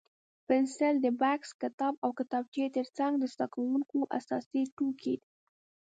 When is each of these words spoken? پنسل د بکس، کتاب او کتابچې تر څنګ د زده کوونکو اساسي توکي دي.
پنسل 0.47 0.95
د 1.01 1.07
بکس، 1.21 1.49
کتاب 1.61 1.93
او 2.03 2.09
کتابچې 2.19 2.65
تر 2.77 2.85
څنګ 2.97 3.13
د 3.19 3.23
زده 3.33 3.47
کوونکو 3.53 3.97
اساسي 4.17 4.61
توکي 4.77 5.15
دي. 5.21 5.27